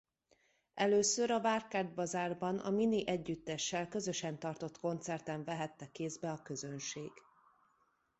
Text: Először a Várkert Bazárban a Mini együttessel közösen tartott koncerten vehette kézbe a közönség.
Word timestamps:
Először 0.73 1.31
a 1.31 1.39
Várkert 1.41 1.93
Bazárban 1.93 2.57
a 2.57 2.69
Mini 2.69 3.07
együttessel 3.07 3.87
közösen 3.87 4.39
tartott 4.39 4.79
koncerten 4.79 5.43
vehette 5.43 5.91
kézbe 5.91 6.31
a 6.31 6.41
közönség. 6.41 7.11